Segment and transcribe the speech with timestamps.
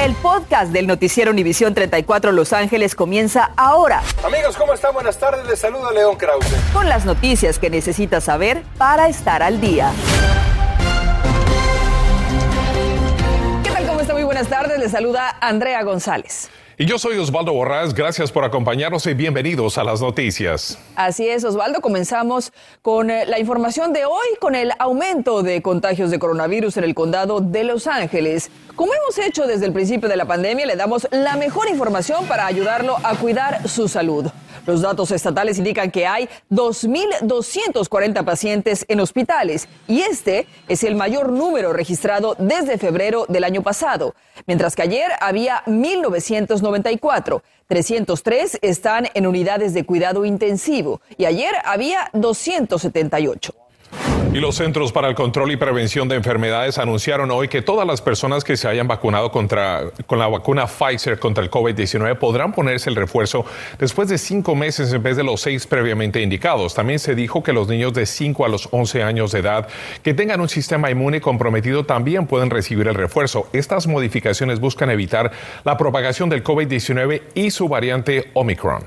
[0.00, 4.02] El podcast del noticiero Univisión 34 Los Ángeles comienza ahora.
[4.24, 4.94] Amigos, ¿cómo están?
[4.94, 5.46] Buenas tardes.
[5.46, 6.46] Les saluda León Krause.
[6.72, 9.92] Con las noticias que necesitas saber para estar al día.
[13.62, 13.86] ¿Qué tal?
[13.86, 14.14] ¿Cómo está?
[14.14, 14.78] Muy buenas tardes.
[14.78, 16.48] Les saluda Andrea González.
[16.80, 20.78] Y yo soy Osvaldo Borrás, gracias por acompañarnos y bienvenidos a las noticias.
[20.96, 26.10] Así es, Osvaldo, comenzamos con eh, la información de hoy, con el aumento de contagios
[26.10, 28.50] de coronavirus en el condado de Los Ángeles.
[28.76, 32.46] Como hemos hecho desde el principio de la pandemia, le damos la mejor información para
[32.46, 34.30] ayudarlo a cuidar su salud.
[34.66, 41.32] Los datos estatales indican que hay 2.240 pacientes en hospitales y este es el mayor
[41.32, 44.14] número registrado desde febrero del año pasado,
[44.46, 47.42] mientras que ayer había 1.994.
[47.68, 53.59] 303 están en unidades de cuidado intensivo y ayer había 278.
[54.32, 58.00] Y los Centros para el Control y Prevención de Enfermedades anunciaron hoy que todas las
[58.00, 62.90] personas que se hayan vacunado contra, con la vacuna Pfizer contra el COVID-19 podrán ponerse
[62.90, 63.44] el refuerzo
[63.78, 66.74] después de cinco meses en vez de los seis previamente indicados.
[66.74, 69.68] También se dijo que los niños de 5 a los 11 años de edad
[70.02, 73.48] que tengan un sistema inmune comprometido también pueden recibir el refuerzo.
[73.52, 75.32] Estas modificaciones buscan evitar
[75.64, 78.84] la propagación del COVID-19 y su variante Omicron.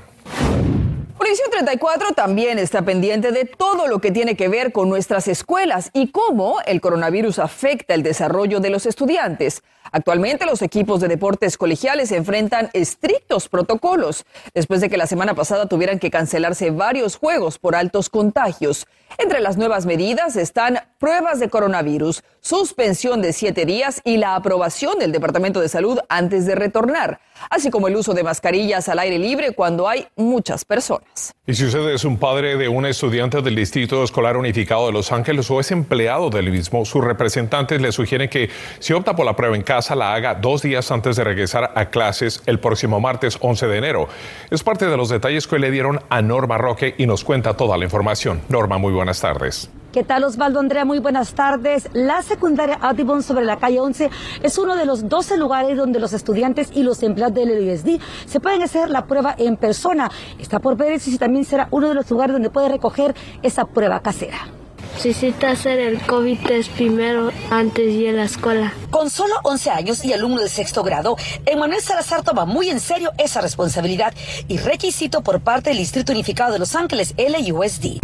[1.24, 5.88] Univisión 34 también está pendiente de todo lo que tiene que ver con nuestras escuelas
[5.94, 9.62] y cómo el coronavirus afecta el desarrollo de los estudiantes.
[9.90, 15.64] Actualmente los equipos de deportes colegiales enfrentan estrictos protocolos después de que la semana pasada
[15.66, 18.86] tuvieran que cancelarse varios juegos por altos contagios.
[19.16, 24.98] Entre las nuevas medidas están pruebas de coronavirus, suspensión de siete días y la aprobación
[24.98, 29.18] del Departamento de Salud antes de retornar, así como el uso de mascarillas al aire
[29.18, 31.13] libre cuando hay muchas personas.
[31.46, 35.12] Y si usted es un padre de un estudiante del Distrito Escolar Unificado de Los
[35.12, 39.36] Ángeles o es empleado del mismo, sus representantes le sugieren que si opta por la
[39.36, 43.38] prueba en casa la haga dos días antes de regresar a clases el próximo martes
[43.40, 44.08] 11 de enero.
[44.50, 47.78] Es parte de los detalles que le dieron a Norma Roque y nos cuenta toda
[47.78, 48.40] la información.
[48.48, 49.83] Norma, muy buena buenas tardes.
[49.94, 50.84] ¿Qué tal Osvaldo Andrea?
[50.84, 51.88] Muy buenas tardes.
[51.92, 54.10] La secundaria Audubon sobre la calle 11
[54.42, 58.40] es uno de los 12 lugares donde los estudiantes y los empleados del LUSD se
[58.40, 60.10] pueden hacer la prueba en persona.
[60.40, 64.00] Está por ver si también será uno de los lugares donde puede recoger esa prueba
[64.00, 64.63] casera.
[64.94, 68.72] Necesita hacer el COVID test primero antes de ir a la escuela.
[68.90, 73.12] Con solo 11 años y alumno de sexto grado, Emanuel Salazar toma muy en serio
[73.18, 74.14] esa responsabilidad
[74.48, 77.98] y requisito por parte del Distrito Unificado de Los Ángeles, LUSD.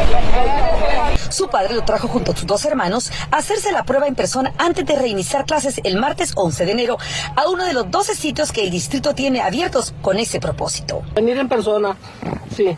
[1.30, 4.52] Su padre lo trajo junto a sus dos hermanos a hacerse la prueba en persona
[4.58, 6.98] antes de reiniciar clases el martes 11 de enero
[7.36, 11.02] a uno de los 12 sitios que el distrito tiene abiertos con ese propósito.
[11.14, 11.96] Venir en persona,
[12.54, 12.76] sí,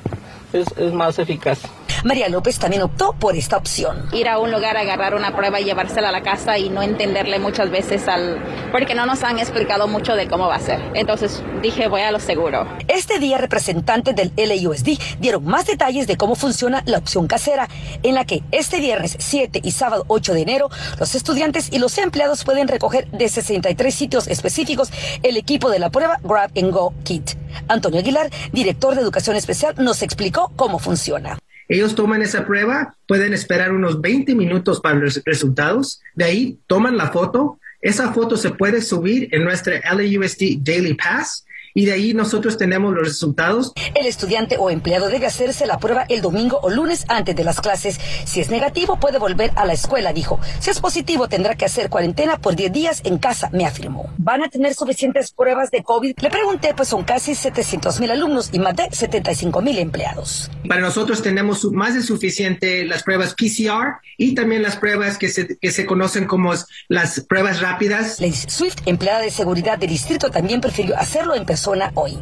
[0.53, 1.59] es, es más eficaz.
[2.05, 4.09] María López también optó por esta opción.
[4.13, 7.39] Ir a un lugar, agarrar una prueba y llevársela a la casa y no entenderle
[7.39, 8.43] muchas veces al...
[8.73, 10.81] porque no nos han explicado mucho de cómo va a ser.
[10.95, 12.67] Entonces dije, voy a lo seguro.
[12.89, 17.69] Este día representantes del LUSD dieron más detalles de cómo funciona la opción casera,
[18.03, 21.97] en la que este viernes 7 y sábado 8 de enero los estudiantes y los
[21.99, 24.91] empleados pueden recoger de 63 sitios específicos
[25.23, 27.33] el equipo de la prueba Grab and Go Kit.
[27.69, 31.39] Antonio Aguilar, director de Educación Especial, nos explicó cómo funciona.
[31.73, 36.99] Ellos toman esa prueba, pueden esperar unos 20 minutos para los resultados, de ahí toman
[36.99, 42.15] la foto, esa foto se puede subir en nuestra LAUSD Daily Pass y de ahí
[42.15, 43.73] nosotros tenemos los resultados.
[43.95, 47.61] El estudiante o empleado debe hacerse la prueba el domingo o lunes antes de las
[47.61, 47.99] clases.
[48.25, 50.41] Si es negativo, puede volver a la escuela, dijo.
[50.61, 54.11] Si es positivo, tendrá que hacer cuarentena por 10 días en casa, me afirmó.
[54.19, 56.19] ¿Van a tener suficientes pruebas de COVID?
[56.21, 60.51] Le pregunté, pues son casi 700 mil alumnos y más de 75 mil empleados.
[60.69, 65.59] Para nosotros tenemos más de suficiente las pruebas PCR y también las pruebas que se,
[65.59, 66.53] que se conocen como
[66.89, 68.21] las pruebas rápidas.
[68.21, 71.62] Lady Swift, empleada de seguridad del distrito, también prefirió hacerlo en persona
[71.95, 72.13] hoy.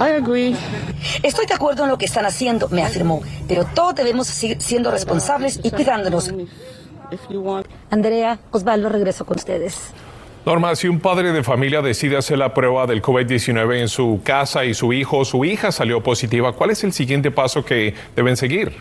[0.00, 0.56] I agree.
[1.22, 4.90] Estoy de acuerdo en lo que están haciendo, me afirmó, pero todos debemos seguir siendo
[4.90, 6.32] responsables y cuidándonos.
[7.90, 9.92] Andrea, Osvaldo, regreso con ustedes.
[10.46, 14.64] Norma, si un padre de familia decide hacer la prueba del COVID-19 en su casa
[14.64, 18.38] y su hijo o su hija salió positiva, ¿cuál es el siguiente paso que deben
[18.38, 18.72] seguir?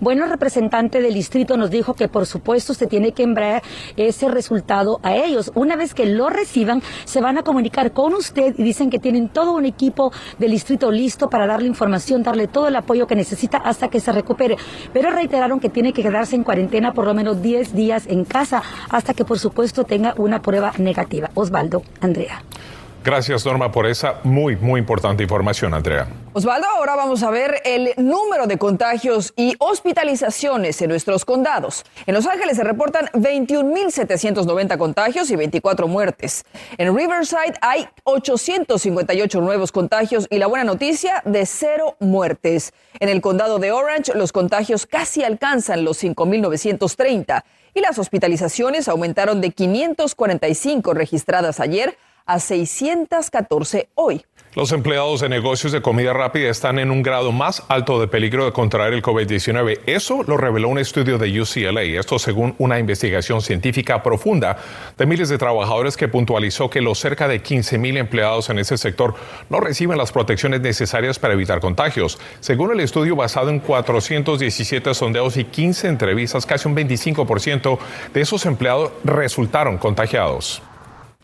[0.00, 3.62] Bueno, el representante del distrito nos dijo que por supuesto se tiene que enviar
[3.96, 5.52] ese resultado a ellos.
[5.54, 9.28] Una vez que lo reciban, se van a comunicar con usted y dicen que tienen
[9.28, 13.58] todo un equipo del distrito listo para darle información, darle todo el apoyo que necesita
[13.58, 14.56] hasta que se recupere.
[14.92, 18.62] Pero reiteraron que tiene que quedarse en cuarentena por lo menos 10 días en casa
[18.90, 21.30] hasta que por supuesto tenga una prueba negativa.
[21.34, 22.42] Osvaldo, Andrea.
[23.04, 26.06] Gracias, Norma, por esa muy, muy importante información, Andrea.
[26.34, 31.84] Osvaldo, ahora vamos a ver el número de contagios y hospitalizaciones en nuestros condados.
[32.06, 36.44] En Los Ángeles se reportan 21.790 contagios y 24 muertes.
[36.78, 42.72] En Riverside hay 858 nuevos contagios y la buena noticia de cero muertes.
[43.00, 47.42] En el condado de Orange los contagios casi alcanzan los 5.930
[47.74, 51.96] y las hospitalizaciones aumentaron de 545 registradas ayer
[52.26, 54.24] a 614 hoy.
[54.54, 58.44] Los empleados de negocios de comida rápida están en un grado más alto de peligro
[58.44, 59.80] de contraer el COVID-19.
[59.86, 64.58] Eso lo reveló un estudio de UCLA, esto según una investigación científica profunda
[64.98, 68.76] de miles de trabajadores que puntualizó que los cerca de 15 mil empleados en ese
[68.76, 69.14] sector
[69.48, 72.18] no reciben las protecciones necesarias para evitar contagios.
[72.40, 77.78] Según el estudio basado en 417 sondeos y 15 entrevistas, casi un 25%
[78.12, 80.60] de esos empleados resultaron contagiados.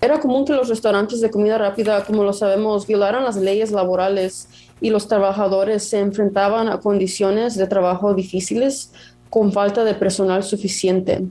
[0.01, 4.49] Era común que los restaurantes de comida rápida, como lo sabemos, violaran las leyes laborales
[4.81, 8.93] y los trabajadores se enfrentaban a condiciones de trabajo difíciles
[9.29, 11.27] con falta de personal suficiente.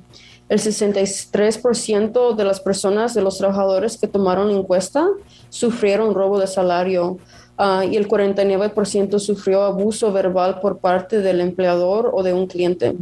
[0.49, 5.07] El 63% de las personas, de los trabajadores que tomaron encuesta,
[5.49, 7.17] sufrieron robo de salario
[7.57, 12.95] ah, y el 49% sufrió abuso verbal por parte del empleador o de un cliente.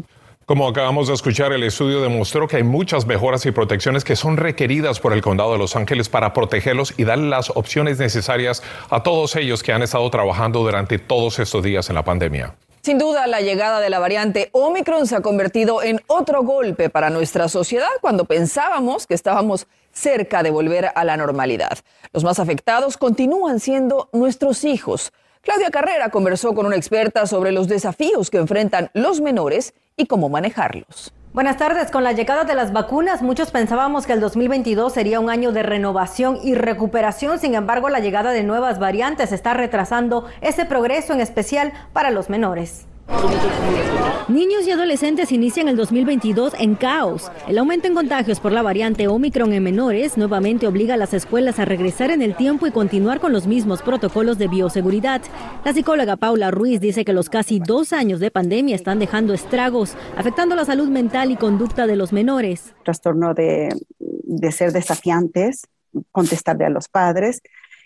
[0.45, 4.37] Como acabamos de escuchar, el estudio demostró que hay muchas mejoras y protecciones que son
[4.37, 8.61] requeridas por el condado de Los Ángeles para protegerlos y darle las opciones necesarias
[8.91, 12.53] a todos ellos que han estado trabajando durante todos estos días en la pandemia.
[12.83, 17.09] Sin duda, la llegada de la variante Omicron se ha convertido en otro golpe para
[17.09, 21.79] nuestra sociedad cuando pensábamos que estábamos cerca de volver a la normalidad.
[22.13, 25.11] Los más afectados continúan siendo nuestros hijos.
[25.45, 30.27] Claudia Carrera conversó con una experta sobre los desafíos que enfrentan los menores y cómo
[30.27, 31.13] manejarlos.
[31.33, 31.91] Buenas tardes.
[31.91, 35.61] Con la llegada de las vacunas, muchos pensábamos que el 2022 sería un año de
[35.61, 37.37] renovación y recuperación.
[37.37, 42.27] Sin embargo, la llegada de nuevas variantes está retrasando ese progreso, en especial para los
[42.27, 42.87] menores.
[44.27, 47.31] Niños y adolescentes inician el 2022 en caos.
[47.47, 51.59] El aumento en contagios por la variante Omicron en menores nuevamente obliga a las escuelas
[51.59, 55.21] a regresar en el tiempo y continuar con los mismos protocolos de bioseguridad.
[55.63, 59.95] La psicóloga Paula Ruiz dice que los casi dos años de pandemia están dejando estragos,
[60.17, 62.73] afectando la salud mental y conducta de los menores.
[62.83, 63.69] Trastorno de,
[63.99, 65.67] de ser desafiantes,
[66.11, 67.41] contestarle a los padres,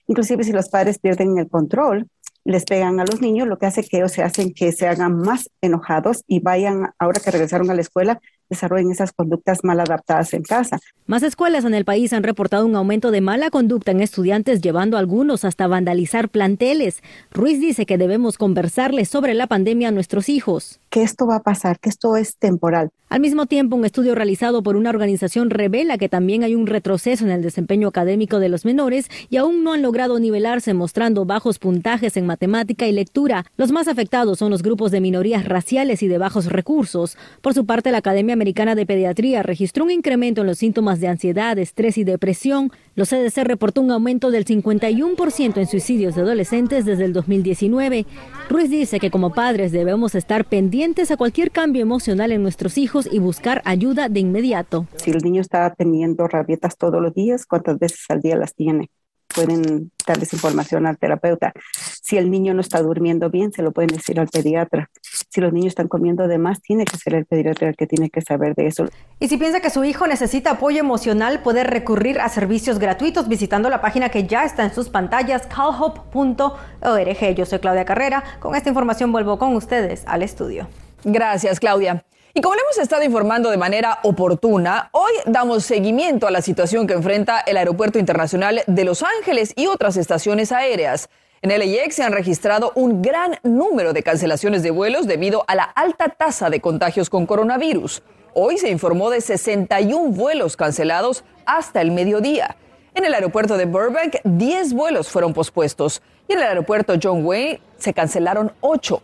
[0.08, 2.08] inclusive si los padres pierden el control,
[2.46, 5.18] les pegan a los niños, lo que hace que ellos se hacen que se hagan
[5.18, 10.34] más enojados y vayan, ahora que regresaron a la escuela, desarrollen esas conductas mal adaptadas
[10.34, 10.80] en casa.
[11.06, 14.98] Más escuelas en el país han reportado un aumento de mala conducta en estudiantes, llevando
[14.98, 17.02] a algunos hasta vandalizar planteles.
[17.32, 20.80] Ruiz dice que debemos conversarles sobre la pandemia a nuestros hijos.
[20.90, 22.90] Que esto va a pasar, que esto es temporal.
[23.10, 27.26] Al mismo tiempo, un estudio realizado por una organización revela que también hay un retroceso
[27.26, 31.58] en el desempeño académico de los menores y aún no han logrado nivelarse mostrando bajos
[31.58, 33.48] puntajes en matemática y lectura.
[33.58, 37.18] Los más afectados son los grupos de minorías raciales y de bajos recursos.
[37.42, 41.08] Por su parte, la Academia Americana de Pediatría registró un incremento en los síntomas de
[41.08, 42.72] ansiedad, estrés y depresión.
[42.94, 48.06] Los CDC reportó un aumento del 51% en suicidios de adolescentes desde el 2019.
[48.50, 52.99] Ruiz dice que como padres debemos estar pendientes a cualquier cambio emocional en nuestros hijos
[53.12, 54.88] y buscar ayuda de inmediato.
[54.98, 58.90] Si el niño está teniendo rabietas todos los días, ¿cuántas veces al día las tiene?
[59.34, 61.54] pueden darles información al terapeuta.
[62.02, 64.90] Si el niño no está durmiendo bien, se lo pueden decir al pediatra.
[65.02, 68.10] Si los niños están comiendo de más, tiene que ser el pediatra el que tiene
[68.10, 68.86] que saber de eso.
[69.20, 73.70] Y si piensa que su hijo necesita apoyo emocional, puede recurrir a servicios gratuitos visitando
[73.70, 77.36] la página que ya está en sus pantallas, calhope.org.
[77.36, 78.24] Yo soy Claudia Carrera.
[78.40, 80.68] Con esta información vuelvo con ustedes al estudio.
[81.04, 82.04] Gracias, Claudia.
[82.34, 86.86] Y como le hemos estado informando de manera oportuna, hoy damos seguimiento a la situación
[86.86, 91.10] que enfrenta el Aeropuerto Internacional de Los Ángeles y otras estaciones aéreas.
[91.42, 95.64] En LAX se han registrado un gran número de cancelaciones de vuelos debido a la
[95.64, 98.04] alta tasa de contagios con coronavirus.
[98.36, 102.58] Hoy se informó de 61 vuelos cancelados hasta el mediodía.
[102.94, 107.60] En el aeropuerto de Burbank, 10 vuelos fueron pospuestos y en el aeropuerto John Wayne
[107.78, 109.02] se cancelaron 8.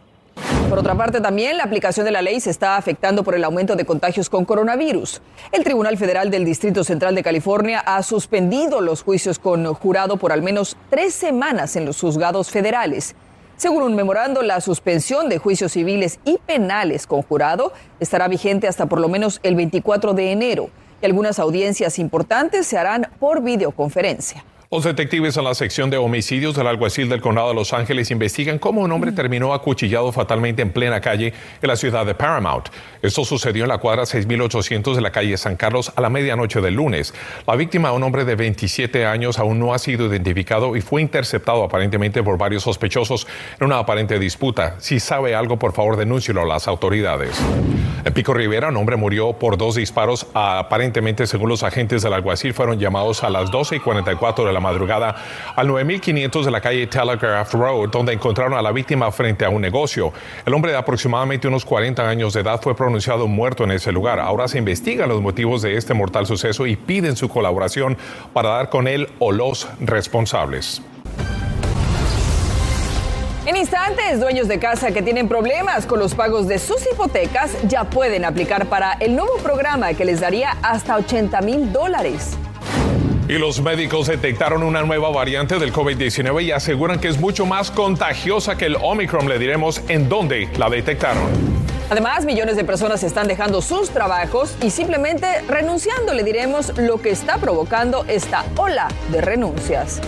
[0.70, 3.76] Por otra parte, también la aplicación de la ley se está afectando por el aumento
[3.76, 5.22] de contagios con coronavirus.
[5.52, 10.32] El Tribunal Federal del Distrito Central de California ha suspendido los juicios con jurado por
[10.32, 13.16] al menos tres semanas en los juzgados federales.
[13.58, 18.88] Según un memorando, la suspensión de juicios civiles y penales con jurado estará vigente hasta
[18.88, 20.70] por lo menos el 24 de enero
[21.02, 24.44] y algunas audiencias importantes se harán por videoconferencia.
[24.72, 28.58] Los detectives en la sección de homicidios del alguacil del condado de Los Ángeles investigan
[28.58, 32.70] cómo un hombre terminó acuchillado fatalmente en plena calle en la ciudad de Paramount.
[33.04, 36.74] Esto sucedió en la cuadra 6800 de la calle San Carlos a la medianoche del
[36.74, 37.14] lunes.
[37.46, 41.64] La víctima, un hombre de 27 años, aún no ha sido identificado y fue interceptado
[41.64, 43.28] aparentemente por varios sospechosos
[43.60, 44.78] en una aparente disputa.
[44.80, 47.40] Si sabe algo, por favor, denúncielo a las autoridades.
[48.04, 50.28] En Pico Rivera, un hombre murió por dos disparos.
[50.34, 54.60] Aparentemente, según los agentes del alguacil, fueron llamados a las 12 y 44 de la
[54.60, 55.16] madrugada
[55.56, 59.62] al 9500 de la calle Telegraph Road, donde encontraron a la víctima frente a un
[59.62, 60.12] negocio.
[60.44, 64.20] El hombre de aproximadamente unos 40 años de edad fue pronunciado muerto en ese lugar.
[64.20, 67.98] Ahora se investigan los motivos de este mortal suceso y piden su colaboración
[68.34, 70.82] para dar con él o los responsables.
[73.46, 77.84] En instantes, dueños de casa que tienen problemas con los pagos de sus hipotecas ya
[77.84, 82.38] pueden aplicar para el nuevo programa que les daría hasta 80 mil dólares.
[83.28, 87.72] Y los médicos detectaron una nueva variante del COVID-19 y aseguran que es mucho más
[87.72, 89.28] contagiosa que el Omicron.
[89.28, 91.24] Le diremos en dónde la detectaron.
[91.90, 96.14] Además, millones de personas están dejando sus trabajos y simplemente renunciando.
[96.14, 100.02] Le diremos lo que está provocando esta ola de renuncias.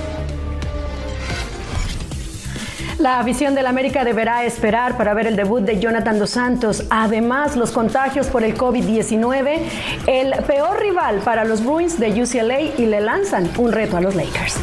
[3.00, 6.84] La afición del América deberá esperar para ver el debut de Jonathan Dos Santos.
[6.90, 9.60] Además, los contagios por el COVID-19,
[10.08, 14.16] el peor rival para los Bruins de UCLA y le lanzan un reto a los
[14.16, 14.56] Lakers.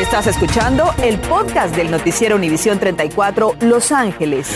[0.00, 4.50] Estás escuchando el podcast del noticiero Univisión 34 Los Ángeles.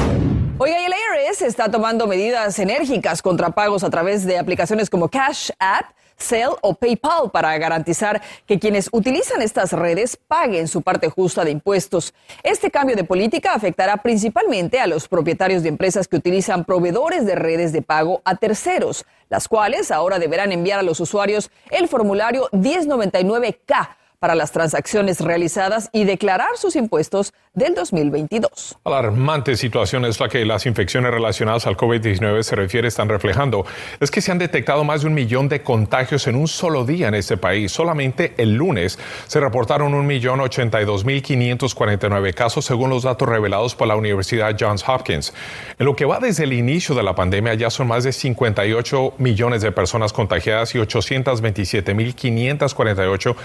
[0.62, 5.52] Oiga, el IRS está tomando medidas enérgicas contra pagos a través de aplicaciones como Cash
[5.58, 5.86] App,
[6.18, 11.52] Zelle o PayPal para garantizar que quienes utilizan estas redes paguen su parte justa de
[11.52, 12.14] impuestos.
[12.44, 17.36] Este cambio de política afectará principalmente a los propietarios de empresas que utilizan proveedores de
[17.36, 22.50] redes de pago a terceros, las cuales ahora deberán enviar a los usuarios el formulario
[22.52, 28.78] 1099K para las transacciones realizadas y declarar sus impuestos del 2022.
[28.84, 33.66] Alarmante situación es la que las infecciones relacionadas al COVID-19 se refiere están reflejando.
[34.00, 37.08] Es que se han detectado más de un millón de contagios en un solo día
[37.08, 37.72] en este país.
[37.72, 42.34] Solamente el lunes se reportaron un millón ochenta y dos mil quinientos cuarenta y nueve
[42.34, 45.34] casos según los datos revelados por la Universidad Johns Hopkins.
[45.78, 49.14] En lo que va desde el inicio de la pandemia ya son más de 58
[49.18, 53.36] millones de personas contagiadas y 827 mil 548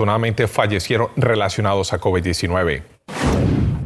[0.00, 2.82] afortunadamente fallecieron relacionados a COVID-19.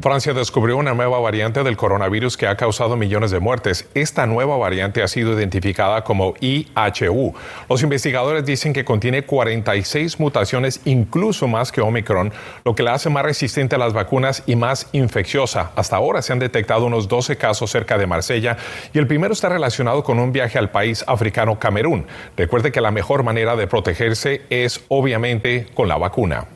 [0.05, 3.89] Francia descubrió una nueva variante del coronavirus que ha causado millones de muertes.
[3.95, 7.33] Esta nueva variante ha sido identificada como IHU.
[7.71, 12.35] Los investigadores dicen que contiene 46 mutaciones, incluso más que Omicron,
[12.67, 15.71] lo que la hace más resistente a las vacunas y más infecciosa.
[15.75, 18.59] Hasta ahora se han detectado unos 12 casos cerca de Marsella
[18.93, 22.05] y el primero está relacionado con un viaje al país africano Camerún.
[22.37, 26.54] Recuerde que la mejor manera de protegerse es obviamente con la vacuna.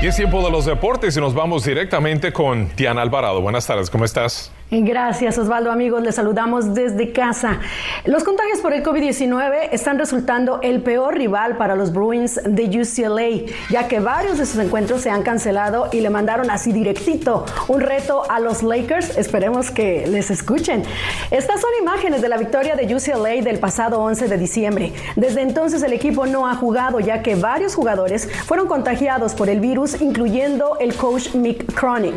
[0.00, 3.40] Y es tiempo de los deportes y nos vamos directamente con Diana Alvarado.
[3.40, 4.52] Buenas tardes, ¿cómo estás?
[4.70, 7.58] Gracias Osvaldo, amigos, les saludamos desde casa.
[8.04, 13.50] Los contagios por el COVID-19 están resultando el peor rival para los Bruins de UCLA,
[13.70, 17.80] ya que varios de sus encuentros se han cancelado y le mandaron así directito un
[17.80, 19.16] reto a los Lakers.
[19.16, 20.82] Esperemos que les escuchen.
[21.30, 24.92] Estas son imágenes de la victoria de UCLA del pasado 11 de diciembre.
[25.16, 29.60] Desde entonces el equipo no ha jugado, ya que varios jugadores fueron contagiados por el
[29.60, 32.12] virus, incluyendo el coach Mick Cronin.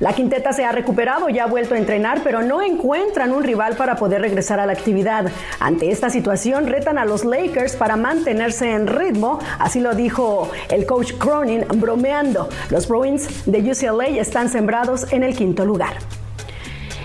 [0.00, 1.78] La quinteta se ha recuperado y ha vuelto a
[2.22, 5.30] pero no encuentran un rival para poder regresar a la actividad.
[5.60, 10.86] Ante esta situación, retan a los Lakers para mantenerse en ritmo, así lo dijo el
[10.86, 12.48] coach Cronin bromeando.
[12.70, 15.94] Los Bruins de UCLA están sembrados en el quinto lugar.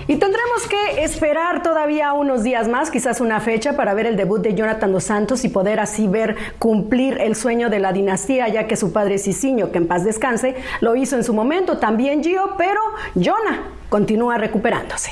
[0.10, 4.42] Y tendremos que esperar todavía unos días más, quizás una fecha, para ver el debut
[4.42, 8.66] de Jonathan Dos Santos y poder así ver cumplir el sueño de la dinastía, ya
[8.66, 12.56] que su padre Cicinho, que en paz descanse, lo hizo en su momento, también Gio,
[12.58, 12.82] pero
[13.14, 15.12] Jonah continúa recuperándose.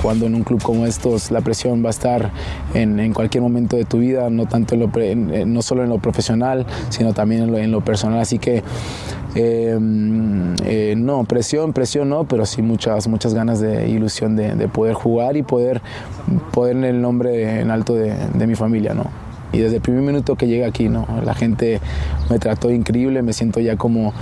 [0.00, 2.30] Jugando en un club como estos, la presión va a estar
[2.74, 7.54] en, cualquier momento de tu vida, no, tanto no solo en lo profesional, sino también
[7.56, 8.20] en lo, personal.
[8.20, 8.62] Así que
[9.36, 14.94] em, eh, no, presión, presión no, pero sí muchas, muchas ganas de ilusión de, poder
[14.94, 15.80] jugar y poder
[16.52, 18.94] poner el nombre en alto de, mi familia.
[18.94, 19.04] ¿no?
[19.52, 21.06] y desde el primer minuto que llegué aquí, ¿no?
[21.24, 21.80] La gente
[22.28, 24.12] me trató increíble, me siento ya como,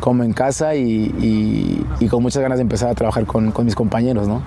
[0.00, 4.28] como en casa y, con muchas ganas de empezar a trabajar con, con mis compañeros,
[4.28, 4.42] ¿no?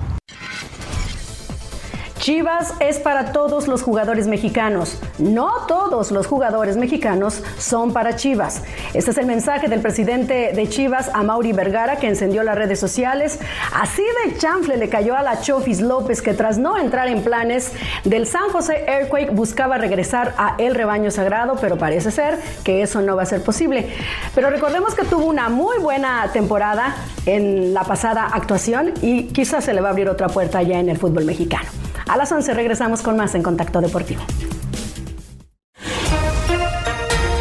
[2.21, 4.99] Chivas es para todos los jugadores mexicanos.
[5.17, 8.61] No todos los jugadores mexicanos son para Chivas.
[8.93, 12.79] Este es el mensaje del presidente de Chivas, a Mauri Vergara, que encendió las redes
[12.79, 13.39] sociales.
[13.73, 17.71] Así de chanfle le cayó a la Chofis López, que tras no entrar en planes
[18.03, 23.01] del San José Earthquake buscaba regresar a el rebaño sagrado, pero parece ser que eso
[23.01, 23.87] no va a ser posible.
[24.35, 29.73] Pero recordemos que tuvo una muy buena temporada en la pasada actuación y quizás se
[29.73, 31.80] le va a abrir otra puerta ya en el fútbol mexicano.
[32.11, 34.21] A las 11 regresamos con más en Contacto Deportivo.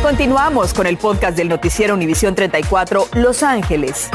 [0.00, 4.09] Continuamos con el podcast del noticiero Univisión 34 Los Ángeles.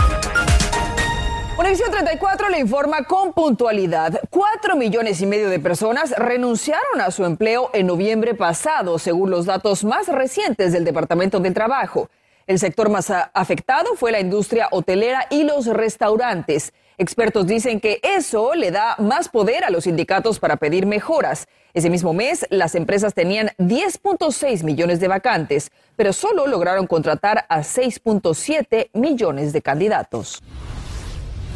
[1.60, 4.22] Univisión 34 le informa con puntualidad.
[4.30, 9.46] Cuatro millones y medio de personas renunciaron a su empleo en noviembre pasado, según los
[9.46, 12.10] datos más recientes del Departamento del Trabajo.
[12.48, 16.72] El sector más afectado fue la industria hotelera y los restaurantes.
[16.98, 21.48] Expertos dicen que eso le da más poder a los sindicatos para pedir mejoras.
[21.74, 27.60] Ese mismo mes, las empresas tenían 10.6 millones de vacantes, pero solo lograron contratar a
[27.60, 30.42] 6.7 millones de candidatos.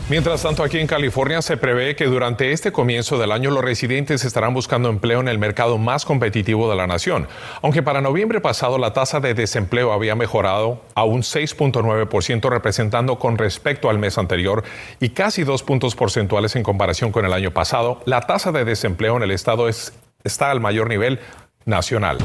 [0.10, 4.26] Mientras tanto, aquí en California se prevé que durante este comienzo del año los residentes
[4.26, 7.28] estarán buscando empleo en el mercado más competitivo de la nación.
[7.62, 13.38] Aunque para noviembre pasado la tasa de desempleo había mejorado a un 6.9%, representando con
[13.38, 14.64] respecto al mes anterior
[15.00, 19.16] y casi dos puntos porcentuales en comparación con el año pasado, la tasa de desempleo
[19.16, 21.20] en el estado está al mayor nivel
[21.66, 22.18] nacional.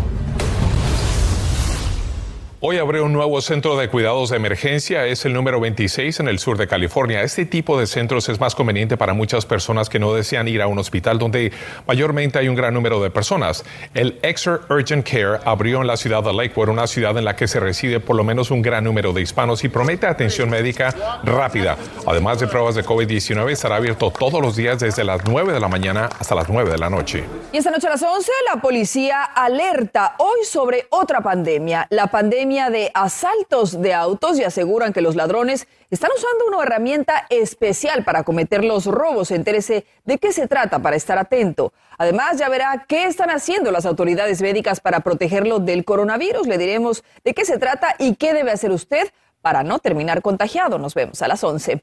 [2.67, 6.39] Hoy abrió un nuevo centro de cuidados de emergencia, es el número 26 en el
[6.39, 7.21] sur de California.
[7.21, 10.67] Este tipo de centros es más conveniente para muchas personas que no desean ir a
[10.67, 11.53] un hospital donde
[11.87, 13.67] mayormente hay un gran número de personas.
[13.93, 17.49] El Exer Urgent Care abrió en la ciudad de Lakewood, una ciudad en la que
[17.49, 21.77] se reside por lo menos un gran número de hispanos y promete atención médica rápida.
[22.07, 25.69] Además de pruebas de COVID-19, estará abierto todos los días desde las 9 de la
[25.69, 27.25] mañana hasta las 9 de la noche.
[27.53, 32.54] Y esta noche a las 11 la policía alerta hoy sobre otra pandemia, la pandemia
[32.55, 38.23] de asaltos de autos y aseguran que los ladrones están usando una herramienta especial para
[38.23, 39.33] cometer los robos.
[39.33, 41.73] Entérese de qué se trata para estar atento.
[41.99, 46.47] Además, ya verá qué están haciendo las autoridades médicas para protegerlo del coronavirus.
[46.47, 49.09] Le diremos de qué se trata y qué debe hacer usted
[49.43, 50.79] para no terminar contagiado.
[50.79, 51.83] Nos vemos a las 11.